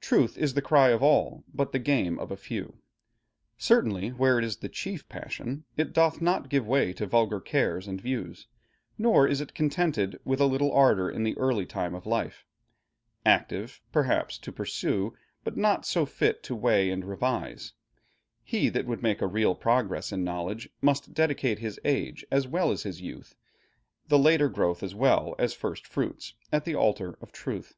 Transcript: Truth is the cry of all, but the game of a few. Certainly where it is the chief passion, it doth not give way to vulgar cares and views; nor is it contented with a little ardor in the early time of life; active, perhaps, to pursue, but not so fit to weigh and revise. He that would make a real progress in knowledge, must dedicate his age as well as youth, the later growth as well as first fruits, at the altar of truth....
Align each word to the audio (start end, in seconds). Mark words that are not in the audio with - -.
Truth 0.00 0.38
is 0.38 0.54
the 0.54 0.62
cry 0.62 0.88
of 0.88 1.02
all, 1.02 1.44
but 1.52 1.72
the 1.72 1.78
game 1.78 2.18
of 2.18 2.30
a 2.30 2.36
few. 2.36 2.80
Certainly 3.58 4.08
where 4.12 4.38
it 4.38 4.44
is 4.44 4.56
the 4.56 4.68
chief 4.70 5.06
passion, 5.10 5.64
it 5.76 5.92
doth 5.92 6.22
not 6.22 6.48
give 6.48 6.66
way 6.66 6.94
to 6.94 7.04
vulgar 7.06 7.40
cares 7.42 7.86
and 7.86 8.00
views; 8.00 8.46
nor 8.96 9.28
is 9.28 9.42
it 9.42 9.52
contented 9.52 10.18
with 10.24 10.40
a 10.40 10.46
little 10.46 10.72
ardor 10.72 11.10
in 11.10 11.24
the 11.24 11.36
early 11.36 11.66
time 11.66 11.94
of 11.94 12.06
life; 12.06 12.46
active, 13.26 13.82
perhaps, 13.92 14.38
to 14.38 14.50
pursue, 14.50 15.12
but 15.44 15.58
not 15.58 15.84
so 15.84 16.06
fit 16.06 16.42
to 16.44 16.54
weigh 16.56 16.88
and 16.88 17.04
revise. 17.04 17.74
He 18.42 18.70
that 18.70 18.86
would 18.86 19.02
make 19.02 19.20
a 19.20 19.26
real 19.26 19.54
progress 19.54 20.10
in 20.10 20.24
knowledge, 20.24 20.70
must 20.80 21.12
dedicate 21.12 21.58
his 21.58 21.78
age 21.84 22.24
as 22.30 22.48
well 22.48 22.72
as 22.72 22.86
youth, 22.98 23.36
the 24.06 24.18
later 24.18 24.48
growth 24.48 24.82
as 24.82 24.94
well 24.94 25.34
as 25.38 25.52
first 25.52 25.86
fruits, 25.86 26.32
at 26.50 26.64
the 26.64 26.74
altar 26.74 27.18
of 27.20 27.30
truth.... 27.30 27.74